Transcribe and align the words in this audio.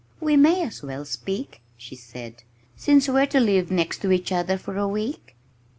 "We 0.19 0.35
may 0.35 0.63
as 0.63 0.81
well 0.81 1.05
speak," 1.05 1.61
she 1.77 1.95
said, 1.95 2.41
"since 2.75 3.07
we're 3.07 3.27
to 3.27 3.39
live 3.39 3.69
next 3.69 4.01
to 4.01 4.11
each 4.11 4.31
other 4.31 4.57
for 4.57 4.75
a 4.75 4.87
week." 4.87 5.35